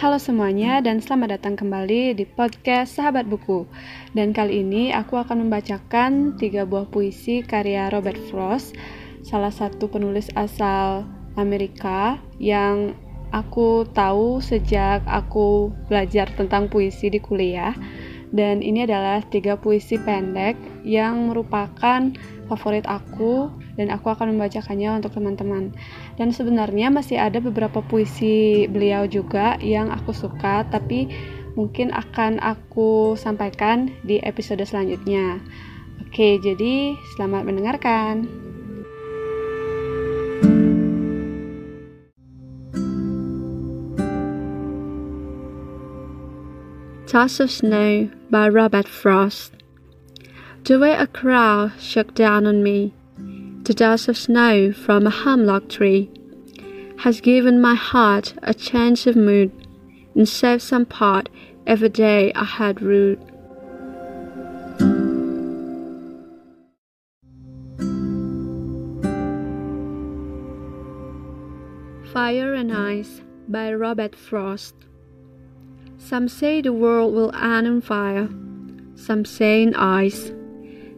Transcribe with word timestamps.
Halo 0.00 0.16
semuanya 0.16 0.80
dan 0.80 1.04
selamat 1.04 1.36
datang 1.36 1.60
kembali 1.60 2.16
di 2.16 2.24
podcast 2.24 2.96
Sahabat 2.96 3.28
Buku. 3.28 3.68
Dan 4.16 4.32
kali 4.32 4.64
ini 4.64 4.96
aku 4.96 5.20
akan 5.20 5.44
membacakan 5.44 6.40
tiga 6.40 6.64
buah 6.64 6.88
puisi 6.88 7.44
karya 7.44 7.92
Robert 7.92 8.16
Frost, 8.32 8.72
salah 9.20 9.52
satu 9.52 9.92
penulis 9.92 10.32
asal 10.32 11.04
Amerika 11.36 12.16
yang 12.40 12.96
aku 13.28 13.84
tahu 13.92 14.40
sejak 14.40 15.04
aku 15.04 15.68
belajar 15.92 16.32
tentang 16.32 16.72
puisi 16.72 17.12
di 17.12 17.20
kuliah. 17.20 17.76
Dan 18.30 18.62
ini 18.62 18.86
adalah 18.86 19.26
tiga 19.26 19.58
puisi 19.58 19.98
pendek 19.98 20.54
yang 20.86 21.26
merupakan 21.26 22.14
favorit 22.46 22.86
aku 22.86 23.50
dan 23.74 23.90
aku 23.90 24.10
akan 24.10 24.34
membacakannya 24.34 25.02
untuk 25.02 25.18
teman-teman. 25.18 25.74
Dan 26.14 26.30
sebenarnya 26.30 26.94
masih 26.94 27.18
ada 27.18 27.42
beberapa 27.42 27.82
puisi 27.82 28.66
beliau 28.70 29.06
juga 29.10 29.58
yang 29.58 29.90
aku 29.90 30.14
suka, 30.14 30.62
tapi 30.70 31.10
mungkin 31.58 31.90
akan 31.90 32.38
aku 32.38 33.18
sampaikan 33.18 33.90
di 34.06 34.22
episode 34.22 34.62
selanjutnya. 34.62 35.42
Oke, 36.06 36.38
jadi 36.38 36.94
selamat 37.18 37.42
mendengarkan. 37.46 38.30
Toss 47.10 47.42
of 47.42 47.50
Snow 47.50 48.19
by 48.30 48.48
Robert 48.48 48.86
Frost. 48.86 49.52
The 50.64 50.78
way 50.78 50.94
a 50.94 51.06
crowd 51.06 51.72
shook 51.80 52.14
down 52.14 52.46
on 52.46 52.62
me 52.62 52.94
the 53.64 53.74
dust 53.74 54.08
of 54.08 54.16
snow 54.16 54.72
from 54.72 55.06
a 55.06 55.10
hemlock 55.10 55.68
tree 55.68 56.10
has 56.98 57.20
given 57.20 57.60
my 57.60 57.74
heart 57.74 58.34
a 58.42 58.54
change 58.54 59.06
of 59.06 59.16
mood 59.16 59.50
and 60.14 60.28
saved 60.28 60.62
some 60.62 60.86
part 60.86 61.28
every 61.66 61.88
day 61.88 62.32
I 62.34 62.44
had 62.44 62.80
rued. 62.80 63.18
Fire 72.12 72.54
and 72.54 72.72
Ice 72.72 73.22
by 73.48 73.72
Robert 73.72 74.16
Frost. 74.16 74.74
Some 76.10 76.26
say 76.26 76.60
the 76.60 76.72
world 76.72 77.14
will 77.14 77.32
end 77.36 77.68
in 77.68 77.80
fire, 77.80 78.28
some 78.96 79.24
say 79.24 79.62
in 79.62 79.76
ice. 79.76 80.32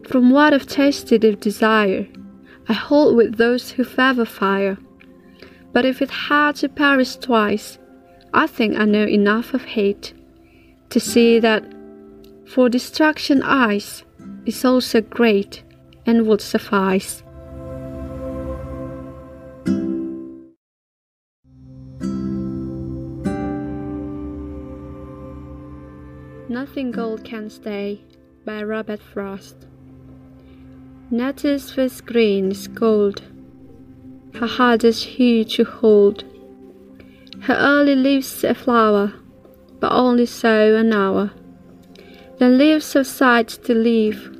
From 0.07 0.31
what 0.31 0.55
I've 0.55 0.65
tasted 0.65 1.23
of 1.23 1.39
desire, 1.39 2.07
I 2.67 2.73
hold 2.73 3.15
with 3.15 3.37
those 3.37 3.69
who 3.69 3.83
favor 3.83 4.25
fire. 4.25 4.75
But 5.71 5.85
if 5.85 6.01
it 6.01 6.09
had 6.09 6.55
to 6.55 6.67
perish 6.67 7.17
twice, 7.17 7.77
I 8.33 8.47
think 8.47 8.75
I 8.75 8.85
know 8.85 9.05
enough 9.05 9.53
of 9.53 9.65
hate 9.65 10.15
to 10.89 10.99
see 10.99 11.37
that 11.37 11.63
for 12.47 12.67
destruction 12.67 13.43
ice 13.43 14.03
is 14.47 14.65
also 14.65 15.01
great 15.01 15.61
and 16.07 16.25
would 16.25 16.41
suffice. 16.41 17.22
Nothing 26.49 26.91
Gold 26.91 27.23
Can 27.23 27.49
Stay 27.49 28.01
by 28.43 28.61
Robert 28.63 29.01
Frost. 29.01 29.55
Nettie's 31.09 31.71
face 31.71 32.01
green 32.01 32.51
is 32.51 32.67
gold, 32.67 33.21
her 34.33 34.47
hardest 34.47 35.05
hue 35.05 35.45
to 35.45 35.63
hold. 35.63 36.25
Her 37.43 37.55
early 37.55 37.95
leaves 37.95 38.43
a 38.43 38.53
flower, 38.53 39.13
but 39.79 39.93
only 39.93 40.25
so 40.25 40.75
an 40.75 40.91
hour. 40.91 41.31
Then 42.39 42.57
leaves 42.57 42.85
subside 42.85 43.47
to 43.47 43.73
leave, 43.73 44.37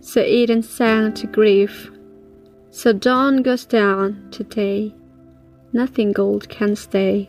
so 0.00 0.22
Eden 0.22 0.62
sang 0.62 1.12
to 1.14 1.26
grief. 1.26 1.90
So 2.70 2.94
dawn 2.94 3.42
goes 3.42 3.66
down 3.66 4.28
to 4.30 4.42
day, 4.42 4.94
nothing 5.70 6.12
gold 6.12 6.48
can 6.48 6.74
stay. 6.76 7.28